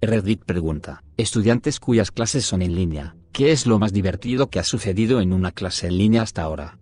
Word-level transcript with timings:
Reddit 0.00 0.44
pregunta, 0.44 1.02
estudiantes 1.16 1.80
cuyas 1.80 2.12
clases 2.12 2.46
son 2.46 2.62
en 2.62 2.76
línea, 2.76 3.16
¿qué 3.32 3.50
es 3.50 3.66
lo 3.66 3.80
más 3.80 3.92
divertido 3.92 4.48
que 4.48 4.60
ha 4.60 4.64
sucedido 4.64 5.20
en 5.20 5.32
una 5.32 5.50
clase 5.50 5.88
en 5.88 5.98
línea 5.98 6.22
hasta 6.22 6.42
ahora? 6.42 6.78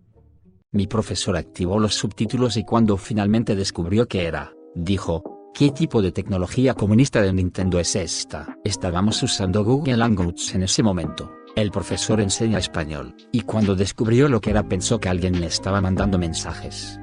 Mi 0.71 0.87
profesor 0.87 1.35
activó 1.39 1.81
los 1.81 1.95
subtítulos 1.95 2.59
y 2.59 2.65
cuando 2.65 2.99
finalmente 2.99 3.57
descubrió 3.57 4.07
que 4.07 4.27
era, 4.27 4.53
dijo, 4.75 5.51
¿qué 5.55 5.71
tipo 5.71 6.03
de 6.03 6.13
tecnología 6.13 6.75
comunista 6.75 7.23
de 7.23 7.33
Nintendo 7.33 7.81
es 7.81 7.97
esta? 7.97 8.59
Estábamos 8.65 9.23
usando 9.23 9.65
Google 9.65 9.97
Hangouts 9.97 10.55
en 10.55 10.65
ese 10.65 10.83
momento. 10.83 11.33
El 11.55 11.71
profesor 11.71 12.21
enseña 12.21 12.59
español, 12.59 13.15
y 13.33 13.41
cuando 13.41 13.75
descubrió 13.75 14.29
lo 14.29 14.43
que 14.43 14.51
era 14.51 14.69
pensó 14.69 15.01
que 15.01 15.09
alguien 15.09 15.41
le 15.41 15.47
estaba 15.47 15.81
mandando 15.81 16.19
mensajes. 16.19 17.01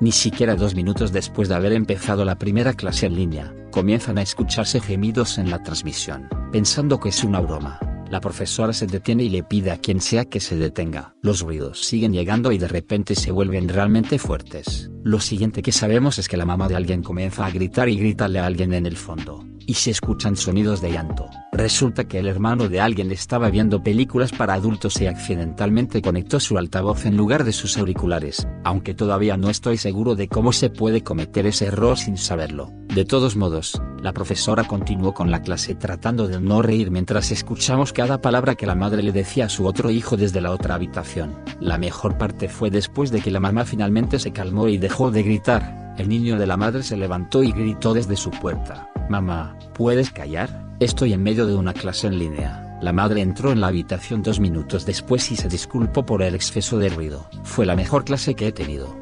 Ni 0.00 0.12
siquiera 0.12 0.56
dos 0.56 0.74
minutos 0.74 1.12
después 1.12 1.50
de 1.50 1.56
haber 1.56 1.74
empezado 1.74 2.24
la 2.24 2.38
primera 2.38 2.72
clase 2.72 3.04
en 3.04 3.16
línea, 3.16 3.54
comienzan 3.72 4.18
a 4.18 4.22
escucharse 4.22 4.80
gemidos 4.80 5.38
en 5.38 5.50
la 5.50 5.60
transmisión, 5.64 6.28
pensando 6.52 7.00
que 7.00 7.08
es 7.08 7.24
una 7.24 7.40
broma. 7.40 7.80
La 8.08 8.20
profesora 8.20 8.72
se 8.72 8.86
detiene 8.86 9.24
y 9.24 9.30
le 9.30 9.42
pide 9.42 9.72
a 9.72 9.78
quien 9.78 10.00
sea 10.00 10.26
que 10.26 10.38
se 10.38 10.54
detenga. 10.54 11.16
Los 11.22 11.40
ruidos 11.40 11.84
siguen 11.84 12.12
llegando 12.12 12.52
y 12.52 12.58
de 12.58 12.68
repente 12.68 13.16
se 13.16 13.32
vuelven 13.32 13.68
realmente 13.68 14.18
fuertes. 14.18 14.90
Lo 15.02 15.18
siguiente 15.18 15.62
que 15.62 15.72
sabemos 15.72 16.20
es 16.20 16.28
que 16.28 16.36
la 16.36 16.44
mamá 16.44 16.68
de 16.68 16.76
alguien 16.76 17.02
comienza 17.02 17.44
a 17.46 17.50
gritar 17.50 17.88
y 17.88 17.96
gritarle 17.96 18.38
a 18.38 18.46
alguien 18.46 18.74
en 18.74 18.86
el 18.86 18.96
fondo 18.96 19.51
y 19.66 19.74
se 19.74 19.90
escuchan 19.90 20.36
sonidos 20.36 20.80
de 20.80 20.92
llanto. 20.92 21.28
Resulta 21.52 22.04
que 22.04 22.18
el 22.18 22.26
hermano 22.26 22.68
de 22.68 22.80
alguien 22.80 23.10
estaba 23.12 23.50
viendo 23.50 23.82
películas 23.82 24.32
para 24.32 24.54
adultos 24.54 25.00
y 25.00 25.06
accidentalmente 25.06 26.00
conectó 26.00 26.40
su 26.40 26.58
altavoz 26.58 27.04
en 27.04 27.16
lugar 27.16 27.44
de 27.44 27.52
sus 27.52 27.76
auriculares, 27.78 28.46
aunque 28.64 28.94
todavía 28.94 29.36
no 29.36 29.50
estoy 29.50 29.76
seguro 29.76 30.14
de 30.14 30.28
cómo 30.28 30.52
se 30.52 30.70
puede 30.70 31.02
cometer 31.02 31.46
ese 31.46 31.66
error 31.66 31.98
sin 31.98 32.16
saberlo. 32.16 32.72
De 32.94 33.04
todos 33.04 33.36
modos, 33.36 33.80
la 34.02 34.12
profesora 34.12 34.64
continuó 34.64 35.14
con 35.14 35.30
la 35.30 35.42
clase 35.42 35.74
tratando 35.74 36.28
de 36.28 36.40
no 36.40 36.60
reír 36.60 36.90
mientras 36.90 37.30
escuchamos 37.30 37.92
cada 37.92 38.20
palabra 38.20 38.54
que 38.54 38.66
la 38.66 38.74
madre 38.74 39.02
le 39.02 39.12
decía 39.12 39.46
a 39.46 39.48
su 39.48 39.66
otro 39.66 39.90
hijo 39.90 40.16
desde 40.16 40.40
la 40.40 40.50
otra 40.50 40.74
habitación. 40.74 41.34
La 41.60 41.78
mejor 41.78 42.18
parte 42.18 42.48
fue 42.48 42.70
después 42.70 43.10
de 43.10 43.20
que 43.20 43.30
la 43.30 43.40
mamá 43.40 43.64
finalmente 43.64 44.18
se 44.18 44.32
calmó 44.32 44.68
y 44.68 44.76
dejó 44.76 45.10
de 45.10 45.22
gritar, 45.22 45.94
el 45.96 46.08
niño 46.08 46.38
de 46.38 46.46
la 46.46 46.56
madre 46.56 46.82
se 46.82 46.96
levantó 46.96 47.42
y 47.42 47.52
gritó 47.52 47.94
desde 47.94 48.16
su 48.16 48.30
puerta. 48.30 48.91
Mamá, 49.08 49.58
¿puedes 49.74 50.10
callar? 50.10 50.76
Estoy 50.80 51.12
en 51.12 51.22
medio 51.22 51.46
de 51.46 51.54
una 51.54 51.72
clase 51.72 52.06
en 52.06 52.18
línea. 52.18 52.78
La 52.80 52.92
madre 52.92 53.20
entró 53.20 53.52
en 53.52 53.60
la 53.60 53.68
habitación 53.68 54.22
dos 54.22 54.40
minutos 54.40 54.86
después 54.86 55.30
y 55.30 55.36
se 55.36 55.48
disculpó 55.48 56.04
por 56.04 56.22
el 56.22 56.34
exceso 56.34 56.78
de 56.78 56.88
ruido. 56.88 57.28
Fue 57.44 57.66
la 57.66 57.76
mejor 57.76 58.04
clase 58.04 58.34
que 58.34 58.48
he 58.48 58.52
tenido. 58.52 58.96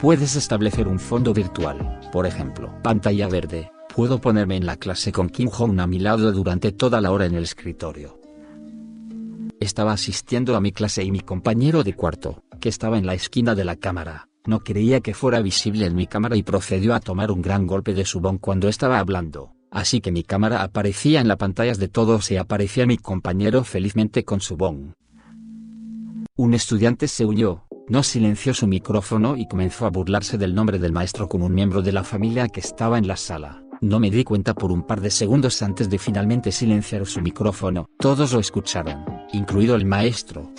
Puedes 0.00 0.36
establecer 0.36 0.86
un 0.86 1.00
fondo 1.00 1.32
virtual, 1.34 2.00
por 2.12 2.26
ejemplo, 2.26 2.72
pantalla 2.82 3.28
verde. 3.28 3.72
Puedo 3.94 4.20
ponerme 4.20 4.56
en 4.56 4.66
la 4.66 4.76
clase 4.76 5.10
con 5.10 5.28
Kim 5.28 5.48
Jong 5.48 5.80
a 5.80 5.86
mi 5.86 5.98
lado 5.98 6.30
durante 6.30 6.70
toda 6.70 7.00
la 7.00 7.10
hora 7.10 7.26
en 7.26 7.34
el 7.34 7.42
escritorio. 7.42 8.20
Estaba 9.58 9.92
asistiendo 9.92 10.54
a 10.54 10.60
mi 10.60 10.70
clase 10.70 11.02
y 11.02 11.10
mi 11.10 11.20
compañero 11.20 11.82
de 11.82 11.94
cuarto, 11.94 12.44
que 12.60 12.68
estaba 12.68 12.98
en 12.98 13.06
la 13.06 13.14
esquina 13.14 13.56
de 13.56 13.64
la 13.64 13.74
cámara, 13.74 14.27
no 14.48 14.60
creía 14.60 15.00
que 15.00 15.14
fuera 15.14 15.40
visible 15.42 15.86
en 15.86 15.94
mi 15.94 16.06
cámara 16.06 16.34
y 16.34 16.42
procedió 16.42 16.94
a 16.94 17.00
tomar 17.00 17.30
un 17.30 17.42
gran 17.42 17.66
golpe 17.66 17.92
de 17.92 18.04
su 18.04 18.20
bon 18.20 18.38
cuando 18.38 18.68
estaba 18.68 18.98
hablando, 18.98 19.52
así 19.70 20.00
que 20.00 20.10
mi 20.10 20.24
cámara 20.24 20.62
aparecía 20.62 21.20
en 21.20 21.28
las 21.28 21.36
pantallas 21.36 21.78
de 21.78 21.88
todos 21.88 22.30
y 22.30 22.36
aparecía 22.38 22.86
mi 22.86 22.96
compañero 22.96 23.62
felizmente 23.62 24.24
con 24.24 24.40
su 24.40 24.56
bon. 24.56 24.94
Un 26.36 26.54
estudiante 26.54 27.08
se 27.08 27.26
huyó, 27.26 27.66
no 27.88 28.02
silenció 28.02 28.54
su 28.54 28.66
micrófono 28.66 29.36
y 29.36 29.46
comenzó 29.46 29.86
a 29.86 29.90
burlarse 29.90 30.38
del 30.38 30.54
nombre 30.54 30.78
del 30.78 30.92
maestro 30.92 31.28
como 31.28 31.46
un 31.46 31.54
miembro 31.54 31.82
de 31.82 31.92
la 31.92 32.04
familia 32.04 32.48
que 32.48 32.60
estaba 32.60 32.96
en 32.96 33.06
la 33.06 33.16
sala. 33.16 33.62
No 33.80 34.00
me 34.00 34.10
di 34.10 34.24
cuenta 34.24 34.54
por 34.54 34.72
un 34.72 34.82
par 34.82 35.00
de 35.00 35.10
segundos 35.10 35.62
antes 35.62 35.88
de 35.88 35.98
finalmente 35.98 36.52
silenciar 36.52 37.06
su 37.06 37.20
micrófono. 37.20 37.86
Todos 37.98 38.32
lo 38.32 38.40
escucharon, 38.40 39.04
incluido 39.32 39.76
el 39.76 39.84
maestro. 39.84 40.52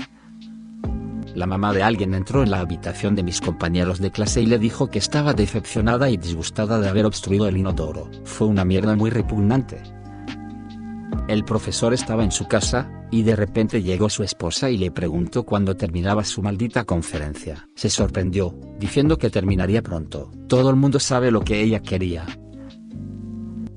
La 1.39 1.47
mamá 1.47 1.71
de 1.71 1.83
alguien 1.83 2.13
entró 2.15 2.43
en 2.43 2.51
la 2.51 2.59
habitación 2.59 3.15
de 3.15 3.23
mis 3.23 3.39
compañeros 3.39 3.99
de 3.99 4.11
clase 4.11 4.41
y 4.41 4.45
le 4.45 4.59
dijo 4.59 4.89
que 4.89 4.99
estaba 4.99 5.33
decepcionada 5.33 6.09
y 6.09 6.17
disgustada 6.17 6.81
de 6.81 6.89
haber 6.89 7.05
obstruido 7.05 7.47
el 7.47 7.55
inodoro. 7.55 8.11
Fue 8.25 8.45
una 8.45 8.65
mierda 8.65 8.93
muy 8.97 9.09
repugnante. 9.09 9.81
El 11.29 11.45
profesor 11.45 11.93
estaba 11.93 12.25
en 12.25 12.33
su 12.33 12.49
casa, 12.49 12.91
y 13.09 13.23
de 13.23 13.37
repente 13.37 13.81
llegó 13.81 14.09
su 14.09 14.23
esposa 14.23 14.69
y 14.69 14.77
le 14.77 14.91
preguntó 14.91 15.43
cuándo 15.43 15.77
terminaba 15.77 16.25
su 16.25 16.41
maldita 16.41 16.83
conferencia. 16.83 17.69
Se 17.73 17.89
sorprendió, 17.89 18.53
diciendo 18.77 19.17
que 19.17 19.29
terminaría 19.29 19.81
pronto. 19.81 20.31
Todo 20.49 20.69
el 20.69 20.75
mundo 20.75 20.99
sabe 20.99 21.31
lo 21.31 21.39
que 21.39 21.61
ella 21.61 21.79
quería, 21.79 22.25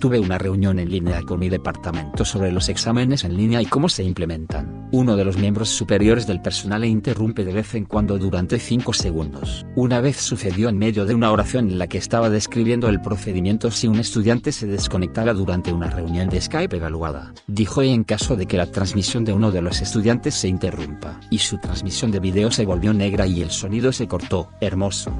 Tuve 0.03 0.19
una 0.19 0.37
reunión 0.37 0.81
en 0.81 0.91
línea 0.91 1.23
con 1.23 1.39
mi 1.39 1.49
departamento 1.49 2.25
sobre 2.25 2.51
los 2.51 2.69
exámenes 2.69 3.23
en 3.23 3.37
línea 3.37 3.63
y 3.63 3.67
cómo 3.67 3.89
se 3.89 4.03
implementan. 4.03 4.89
Uno 4.91 5.15
de 5.15 5.25
los 5.25 5.37
miembros 5.37 5.69
superiores 5.69 6.27
del 6.27 6.43
personal 6.43 6.85
interrumpe 6.85 7.45
de 7.45 7.53
vez 7.53 7.77
en 7.77 7.85
cuando 7.85 8.19
durante 8.19 8.59
5 8.59 8.93
segundos. 8.95 9.65
Una 9.77 10.01
vez 10.01 10.17
sucedió 10.17 10.69
en 10.71 10.77
medio 10.77 11.07
de 11.07 11.15
una 11.15 11.31
oración 11.31 11.71
en 11.71 11.79
la 11.79 11.87
que 11.87 11.99
estaba 11.99 12.31
describiendo 12.31 12.89
el 12.89 13.01
procedimiento 13.01 13.71
si 13.71 13.87
un 13.87 14.01
estudiante 14.01 14.51
se 14.51 14.67
desconectara 14.67 15.35
durante 15.35 15.73
una 15.73 15.89
reunión 15.89 16.29
de 16.29 16.41
Skype 16.41 16.79
evaluada. 16.79 17.33
Dijo 17.47 17.81
en 17.81 18.03
caso 18.03 18.35
de 18.35 18.47
que 18.47 18.57
la 18.57 18.73
transmisión 18.73 19.25
de 19.25 19.35
uno 19.35 19.53
de 19.53 19.63
los 19.63 19.83
estudiantes 19.83 20.35
se 20.35 20.49
interrumpa, 20.49 21.21
y 21.31 21.39
su 21.39 21.59
transmisión 21.59 22.11
de 22.11 22.19
video 22.19 22.51
se 22.51 22.67
volvió 22.67 22.93
negra 22.93 23.29
y 23.29 23.41
el 23.41 23.53
sonido 23.53 23.93
se 23.93 24.09
cortó. 24.09 24.51
Hermoso. 24.61 25.17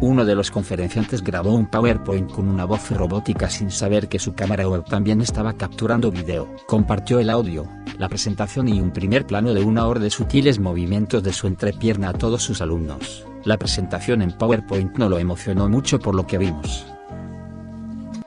Uno 0.00 0.24
de 0.24 0.36
los 0.36 0.52
conferenciantes 0.52 1.24
grabó 1.24 1.52
un 1.54 1.66
PowerPoint 1.66 2.30
con 2.30 2.48
una 2.48 2.64
voz 2.64 2.88
robótica 2.92 3.50
sin 3.50 3.68
saber 3.72 4.08
que 4.08 4.20
su 4.20 4.32
cámara 4.32 4.68
web 4.68 4.84
también 4.84 5.20
estaba 5.20 5.54
capturando 5.54 6.12
video. 6.12 6.54
Compartió 6.68 7.18
el 7.18 7.28
audio, 7.28 7.66
la 7.98 8.08
presentación 8.08 8.68
y 8.68 8.80
un 8.80 8.92
primer 8.92 9.26
plano 9.26 9.52
de 9.54 9.64
una 9.64 9.88
hora 9.88 9.98
de 9.98 10.10
sutiles 10.10 10.60
movimientos 10.60 11.24
de 11.24 11.32
su 11.32 11.48
entrepierna 11.48 12.10
a 12.10 12.12
todos 12.12 12.44
sus 12.44 12.60
alumnos. 12.60 13.26
La 13.42 13.56
presentación 13.56 14.22
en 14.22 14.30
PowerPoint 14.30 14.96
no 14.96 15.08
lo 15.08 15.18
emocionó 15.18 15.68
mucho 15.68 15.98
por 15.98 16.14
lo 16.14 16.28
que 16.28 16.38
vimos. 16.38 16.86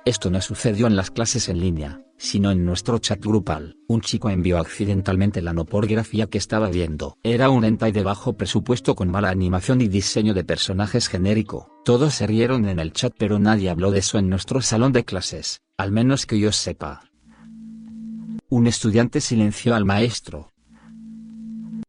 Esto 0.03 0.29
no 0.29 0.41
sucedió 0.41 0.87
en 0.87 0.97
las 0.97 1.09
clases 1.09 1.47
en 1.47 1.61
línea, 1.61 2.01
sino 2.21 2.51
en 2.51 2.63
nuestro 2.65 2.99
chat 2.99 3.19
grupal. 3.19 3.77
Un 3.87 4.01
chico 4.01 4.29
envió 4.29 4.59
accidentalmente 4.59 5.41
la 5.41 5.53
no 5.53 5.65
pornografía 5.65 6.27
que 6.27 6.37
estaba 6.37 6.69
viendo. 6.69 7.17
Era 7.23 7.49
un 7.49 7.65
hentai 7.65 7.91
de 7.91 8.03
bajo 8.03 8.33
presupuesto 8.33 8.93
con 8.93 9.09
mala 9.09 9.31
animación 9.31 9.81
y 9.81 9.87
diseño 9.87 10.35
de 10.35 10.43
personajes 10.43 11.07
genérico. 11.07 11.67
Todos 11.83 12.13
se 12.13 12.27
rieron 12.27 12.69
en 12.69 12.79
el 12.79 12.93
chat 12.93 13.13
pero 13.17 13.39
nadie 13.39 13.71
habló 13.71 13.89
de 13.89 13.99
eso 13.99 14.19
en 14.19 14.29
nuestro 14.29 14.61
salón 14.61 14.93
de 14.93 15.03
clases, 15.03 15.61
al 15.77 15.91
menos 15.91 16.27
que 16.27 16.37
yo 16.39 16.51
sepa. 16.51 17.01
Un 18.49 18.67
estudiante 18.67 19.19
silenció 19.19 19.73
al 19.73 19.85
maestro. 19.85 20.51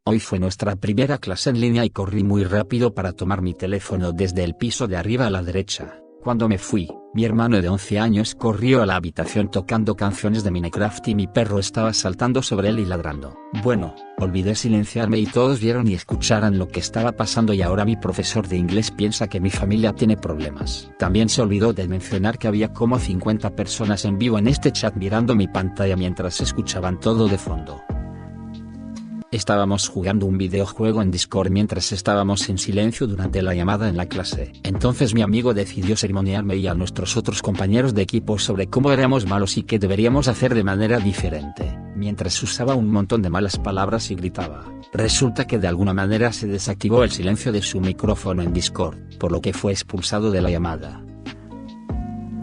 Hoy 0.04 0.19
fue 0.19 0.38
nuestra 0.38 0.76
primera 0.76 1.19
clase 1.19 1.50
en 1.50 1.60
línea 1.60 1.84
y 1.84 1.91
corrí 1.91 2.25
muy 2.25 2.44
rápido 2.44 2.94
para 2.94 3.12
tomar 3.12 3.42
mi 3.42 3.53
teléfono 3.53 4.12
desde 4.12 4.44
el 4.44 4.56
piso 4.56 4.88
de 4.88 4.97
arriba 4.97 5.26
a 5.26 5.31
la 5.31 5.42
derecha. 5.42 6.00
Cuando 6.22 6.48
me 6.48 6.56
fui, 6.56 6.88
mi 7.14 7.24
hermano 7.24 7.60
de 7.60 7.68
11 7.68 7.98
años 7.98 8.34
corrió 8.34 8.82
a 8.82 8.86
la 8.86 8.96
habitación 8.96 9.50
tocando 9.50 9.96
canciones 9.96 10.44
de 10.44 10.50
Minecraft 10.50 11.08
y 11.08 11.14
mi 11.14 11.26
perro 11.26 11.58
estaba 11.58 11.92
saltando 11.92 12.42
sobre 12.42 12.70
él 12.70 12.78
y 12.78 12.86
ladrando. 12.86 13.38
Bueno, 13.62 13.94
olvidé 14.18 14.54
silenciarme 14.54 15.18
y 15.18 15.26
todos 15.26 15.60
vieron 15.60 15.86
y 15.88 15.94
escucharan 15.94 16.58
lo 16.58 16.68
que 16.68 16.80
estaba 16.80 17.12
pasando 17.12 17.52
y 17.52 17.60
ahora 17.60 17.84
mi 17.84 17.96
profesor 17.96 18.48
de 18.48 18.56
inglés 18.56 18.90
piensa 18.90 19.28
que 19.28 19.40
mi 19.40 19.50
familia 19.50 19.92
tiene 19.92 20.16
problemas. 20.16 20.90
También 20.98 21.28
se 21.28 21.42
olvidó 21.42 21.74
de 21.74 21.86
mencionar 21.86 22.38
que 22.38 22.48
había 22.48 22.72
como 22.72 22.98
50 22.98 23.50
personas 23.54 24.06
en 24.06 24.18
vivo 24.18 24.38
en 24.38 24.48
este 24.48 24.72
chat 24.72 24.94
mirando 24.96 25.34
mi 25.34 25.48
pantalla 25.48 25.96
mientras 25.96 26.40
escuchaban 26.40 26.98
todo 26.98 27.28
de 27.28 27.36
fondo. 27.36 27.82
Estábamos 29.32 29.88
jugando 29.88 30.26
un 30.26 30.37
videojuego 30.37 31.00
en 31.00 31.10
Discord 31.10 31.50
mientras 31.50 31.91
estábamos 31.91 32.50
en 32.50 32.59
silencio 32.59 33.06
durante 33.06 33.41
la 33.41 33.54
llamada 33.54 33.88
en 33.88 33.97
la 33.97 34.04
clase. 34.04 34.53
Entonces 34.62 35.15
mi 35.15 35.22
amigo 35.22 35.54
decidió 35.54 35.97
ceremoniarme 35.97 36.56
y 36.56 36.66
a 36.66 36.75
nuestros 36.75 37.16
otros 37.16 37.41
compañeros 37.41 37.94
de 37.94 38.03
equipo 38.03 38.38
sobre 38.38 38.66
cómo 38.66 38.92
éramos 38.92 39.27
malos 39.27 39.56
y 39.56 39.62
qué 39.62 39.78
deberíamos 39.78 40.28
hacer 40.28 40.54
de 40.54 40.65
manera 40.65 40.98
diferente, 40.98 41.65
mientras 41.97 42.42
usaba 42.42 42.74
un 42.74 42.91
montón 42.91 43.22
de 43.22 43.30
malas 43.30 43.59
palabras 43.59 44.10
y 44.10 44.16
gritaba. 44.16 44.71
Resulta 44.92 45.47
que 45.47 45.59
de 45.59 45.68
alguna 45.68 45.95
manera 45.95 46.30
se 46.34 46.47
desactivó 46.47 47.03
el 47.03 47.10
silencio 47.10 47.53
de 47.53 47.62
su 47.62 47.80
micrófono 47.80 48.42
en 48.42 48.53
Discord, 48.53 48.98
por 49.18 49.33
lo 49.33 49.41
que 49.41 49.54
fue 49.54 49.72
expulsado 49.72 50.30
de 50.30 50.42
la 50.42 50.51
llamada. 50.51 51.03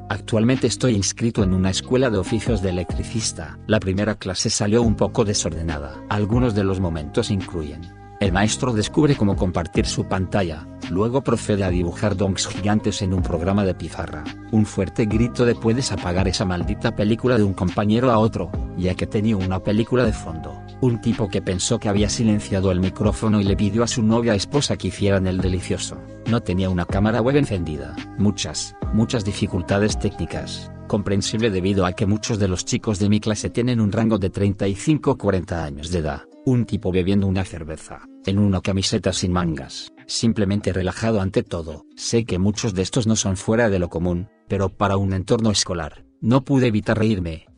Actualmente 0.09 0.65
estoy 0.65 0.95
inscrito 0.95 1.43
en 1.43 1.53
una 1.53 1.69
escuela 1.69 2.09
de 2.09 2.17
oficios 2.17 2.63
de 2.63 2.69
electricista. 2.69 3.59
La 3.67 3.79
primera 3.79 4.15
clase 4.15 4.49
salió 4.49 4.81
un 4.81 4.95
poco 4.95 5.23
desordenada. 5.23 6.03
Algunos 6.09 6.55
de 6.55 6.63
los 6.63 6.79
momentos 6.79 7.29
incluyen. 7.29 7.93
El 8.19 8.33
maestro 8.33 8.73
descubre 8.73 9.15
cómo 9.15 9.35
compartir 9.37 9.85
su 9.85 10.05
pantalla, 10.05 10.67
luego 10.89 11.21
procede 11.21 11.63
a 11.63 11.69
dibujar 11.69 12.17
donks 12.17 12.47
gigantes 12.47 13.01
en 13.03 13.13
un 13.13 13.21
programa 13.21 13.63
de 13.63 13.75
pizarra. 13.75 14.23
Un 14.51 14.65
fuerte 14.65 15.05
grito 15.05 15.45
de 15.45 15.55
puedes 15.55 15.91
apagar 15.91 16.27
esa 16.27 16.43
maldita 16.43 16.95
película 16.95 17.37
de 17.37 17.43
un 17.43 17.53
compañero 17.53 18.11
a 18.11 18.17
otro, 18.17 18.51
ya 18.77 18.95
que 18.95 19.07
tenía 19.07 19.37
una 19.37 19.59
película 19.59 20.03
de 20.03 20.11
fondo. 20.11 20.58
Un 20.81 21.01
tipo 21.01 21.27
que 21.27 21.41
pensó 21.41 21.77
que 21.77 21.89
había 21.89 22.07
silenciado 22.07 22.71
el 22.71 22.79
micrófono 22.79 23.41
y 23.41 23.43
le 23.43 23.57
pidió 23.57 23.83
a 23.83 23.87
su 23.87 24.01
novia 24.01 24.33
esposa 24.33 24.77
que 24.77 24.87
hicieran 24.87 25.27
el 25.27 25.41
delicioso. 25.41 25.97
No 26.29 26.41
tenía 26.41 26.69
una 26.69 26.85
cámara 26.85 27.21
web 27.21 27.35
encendida. 27.35 27.97
Muchas, 28.17 28.77
muchas 28.93 29.25
dificultades 29.25 29.99
técnicas. 29.99 30.71
Comprensible 30.87 31.49
debido 31.49 31.85
a 31.85 31.91
que 31.91 32.05
muchos 32.05 32.39
de 32.39 32.47
los 32.47 32.63
chicos 32.63 32.97
de 32.97 33.09
mi 33.09 33.19
clase 33.19 33.49
tienen 33.49 33.81
un 33.81 33.91
rango 33.91 34.19
de 34.19 34.31
35-40 34.31 35.51
años 35.61 35.91
de 35.91 35.99
edad. 35.99 36.21
Un 36.45 36.65
tipo 36.65 36.93
bebiendo 36.93 37.27
una 37.27 37.43
cerveza, 37.43 38.07
en 38.25 38.39
una 38.39 38.61
camiseta 38.61 39.11
sin 39.11 39.33
mangas, 39.33 39.91
simplemente 40.07 40.71
relajado 40.71 41.19
ante 41.19 41.43
todo. 41.43 41.85
Sé 41.97 42.23
que 42.23 42.39
muchos 42.39 42.73
de 42.73 42.83
estos 42.83 43.05
no 43.05 43.17
son 43.17 43.35
fuera 43.35 43.69
de 43.69 43.79
lo 43.79 43.89
común, 43.89 44.29
pero 44.47 44.69
para 44.69 44.95
un 44.95 45.11
entorno 45.11 45.51
escolar, 45.51 46.05
no 46.21 46.45
pude 46.45 46.67
evitar 46.67 46.97
reírme. 46.97 47.48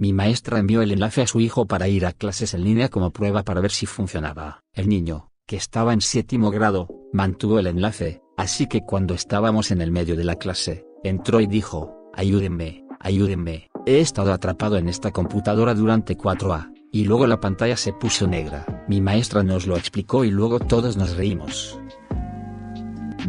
Mi 0.00 0.12
maestra 0.12 0.60
envió 0.60 0.80
el 0.80 0.92
enlace 0.92 1.22
a 1.22 1.26
su 1.26 1.40
hijo 1.40 1.66
para 1.66 1.88
ir 1.88 2.06
a 2.06 2.12
clases 2.12 2.54
en 2.54 2.62
línea 2.62 2.88
como 2.88 3.10
prueba 3.10 3.42
para 3.42 3.60
ver 3.60 3.72
si 3.72 3.84
funcionaba. 3.84 4.62
El 4.72 4.88
niño, 4.88 5.32
que 5.44 5.56
estaba 5.56 5.92
en 5.92 6.00
séptimo 6.00 6.52
grado, 6.52 6.86
mantuvo 7.12 7.58
el 7.58 7.66
enlace, 7.66 8.22
así 8.36 8.68
que 8.68 8.82
cuando 8.82 9.14
estábamos 9.14 9.72
en 9.72 9.80
el 9.80 9.90
medio 9.90 10.14
de 10.14 10.22
la 10.22 10.36
clase, 10.36 10.86
entró 11.02 11.40
y 11.40 11.48
dijo, 11.48 11.96
ayúdenme, 12.14 12.84
ayúdenme, 13.00 13.70
he 13.86 13.98
estado 13.98 14.32
atrapado 14.32 14.76
en 14.76 14.88
esta 14.88 15.10
computadora 15.10 15.74
durante 15.74 16.16
4A, 16.16 16.72
y 16.92 17.04
luego 17.04 17.26
la 17.26 17.40
pantalla 17.40 17.76
se 17.76 17.92
puso 17.92 18.28
negra. 18.28 18.84
Mi 18.88 19.00
maestra 19.00 19.42
nos 19.42 19.66
lo 19.66 19.76
explicó 19.76 20.24
y 20.24 20.30
luego 20.30 20.60
todos 20.60 20.96
nos 20.96 21.16
reímos. 21.16 21.76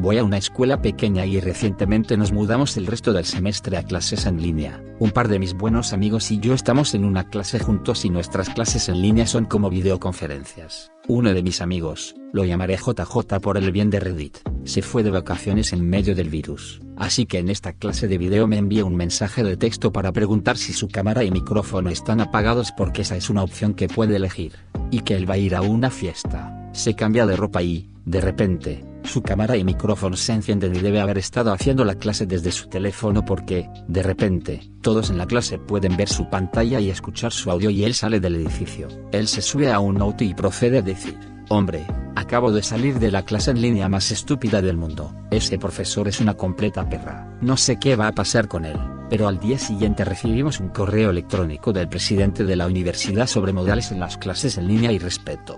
Voy 0.02 0.18
a 0.18 0.24
una 0.24 0.38
escuela 0.38 0.82
pequeña 0.82 1.26
y 1.26 1.42
recientemente 1.42 2.16
nos 2.16 2.32
mudamos 2.32 2.78
el 2.78 2.88
resto 2.88 3.12
del 3.12 3.26
semestre 3.26 3.76
a 3.76 3.84
clases 3.84 4.26
en 4.28 4.42
línea. 4.42 4.82
Un 4.98 5.12
par 5.12 5.28
de 5.28 5.40
mis 5.40 5.54
buenos 5.54 5.92
amigos 5.92 6.32
y 6.32 6.40
yo 6.40 6.54
estamos 6.54 6.94
en 6.94 7.04
una 7.04 7.28
clase 7.28 7.60
juntos 7.60 8.06
y 8.06 8.10
nuestras 8.10 8.50
clases 8.50 8.88
en 8.88 9.02
línea 9.02 9.28
son 9.28 9.44
como 9.44 9.70
videoconferencias. 9.70 10.90
Uno 11.10 11.34
de 11.34 11.44
mis 11.44 11.60
amigos, 11.60 12.16
lo 12.32 12.46
llamaré 12.46 12.78
JJ 12.78 13.42
por 13.42 13.58
el 13.58 13.74
bien 13.74 13.90
de 13.90 14.00
Reddit, 14.00 14.38
se 14.64 14.82
fue 14.82 15.04
de 15.04 15.12
vacaciones 15.12 15.74
en 15.74 15.90
medio 15.90 16.16
del 16.16 16.30
virus. 16.30 16.80
Así 16.96 17.26
que 17.26 17.40
en 17.40 17.50
esta 17.50 17.74
clase 17.74 18.08
de 18.08 18.18
video 18.18 18.48
me 18.48 18.58
envía 18.58 18.86
un 18.86 18.96
mensaje 18.96 19.44
de 19.44 19.58
texto 19.58 19.92
para 19.92 20.14
preguntar 20.14 20.56
si 20.56 20.72
su 20.72 20.88
cámara 20.88 21.26
y 21.26 21.32
micrófono 21.32 21.90
están 21.90 22.22
apagados 22.22 22.72
porque 22.72 23.02
esa 23.02 23.18
es 23.18 23.30
una 23.30 23.44
opción 23.44 23.74
que 23.74 23.90
puede 23.90 24.16
elegir. 24.16 24.54
Y 24.92 25.02
que 25.02 25.18
él 25.18 25.30
va 25.30 25.34
a 25.34 25.40
ir 25.40 25.56
a 25.56 25.62
una 25.62 25.90
fiesta. 25.90 26.72
Se 26.72 26.96
cambia 26.96 27.26
de 27.26 27.36
ropa 27.36 27.62
y, 27.62 27.90
de 28.06 28.22
repente, 28.22 28.89
su 29.04 29.22
cámara 29.22 29.58
y 29.58 29.64
micrófono 29.64 30.16
se 30.16 30.34
encienden 30.34 30.76
y 30.76 30.80
debe 30.80 31.02
haber 31.02 31.18
estado 31.18 31.52
haciendo 31.52 31.86
la 31.86 31.96
clase 31.96 32.26
desde 32.26 32.52
su 32.52 32.68
teléfono 32.68 33.26
porque, 33.26 33.70
de 33.88 34.04
repente, 34.04 34.70
todos 34.82 35.10
en 35.10 35.18
la 35.18 35.26
clase 35.26 35.58
pueden 35.58 35.98
ver 35.98 36.10
su 36.10 36.30
pantalla 36.30 36.80
y 36.80 36.90
escuchar 36.90 37.32
su 37.32 37.50
audio 37.52 37.70
y 37.70 37.84
él 37.84 37.94
sale 37.94 38.20
del 38.20 38.36
edificio. 38.36 38.88
Él 39.12 39.28
se 39.28 39.42
sube 39.42 39.72
a 39.72 39.80
un 39.80 40.02
auto 40.02 40.24
y 40.24 40.34
procede 40.34 40.80
a 40.80 40.82
decir, 40.82 41.18
hombre, 41.50 41.86
acabo 42.16 42.52
de 42.52 42.64
salir 42.64 43.00
de 43.00 43.12
la 43.12 43.24
clase 43.24 43.52
en 43.52 43.62
línea 43.62 43.90
más 43.90 44.12
estúpida 44.12 44.62
del 44.62 44.78
mundo. 44.78 45.14
Ese 45.32 45.58
profesor 45.58 46.08
es 46.08 46.20
una 46.20 46.36
completa 46.36 46.88
perra. 46.88 47.28
No 47.42 47.58
sé 47.58 47.78
qué 47.80 47.96
va 47.96 48.08
a 48.08 48.14
pasar 48.14 48.48
con 48.48 48.66
él, 48.66 48.78
pero 49.10 49.28
al 49.28 49.40
día 49.40 49.58
siguiente 49.58 50.06
recibimos 50.06 50.60
un 50.60 50.70
correo 50.70 51.10
electrónico 51.10 51.74
del 51.74 51.90
presidente 51.90 52.44
de 52.44 52.56
la 52.56 52.68
universidad 52.68 53.28
sobre 53.28 53.54
modales 53.54 53.92
en 53.92 54.00
las 54.00 54.18
clases 54.18 54.58
en 54.58 54.68
línea 54.68 54.92
y 54.92 55.00
respeto. 55.00 55.58